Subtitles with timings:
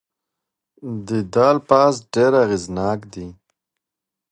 [1.07, 3.27] د ده الفاظ ډېر اغیزناک دي.